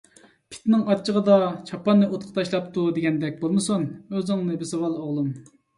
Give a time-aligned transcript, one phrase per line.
[0.53, 1.35] «پىتنىڭ ئاچچىقىدا
[1.71, 5.35] چاپاننى ئوتقا تاشلاپتۇ» دېگەندەك بولمىسۇن، ئۆزۈڭنى بېسىۋال ئوغلۇم!